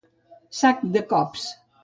Sac 0.59 0.81
dels 0.95 1.07
cops. 1.13 1.47